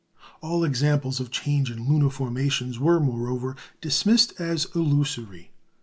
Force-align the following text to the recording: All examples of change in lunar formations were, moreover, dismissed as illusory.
All 0.41 0.63
examples 0.63 1.19
of 1.19 1.29
change 1.29 1.69
in 1.69 1.87
lunar 1.87 2.09
formations 2.09 2.79
were, 2.79 2.99
moreover, 2.99 3.55
dismissed 3.81 4.33
as 4.41 4.65
illusory. 4.73 5.51